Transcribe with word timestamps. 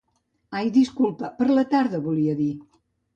Ai 0.59 0.69
disculpa, 0.79 1.29
per 1.41 1.47
la 1.57 1.65
tarda 1.73 1.99
volia 2.07 2.33
dir. 2.41 2.49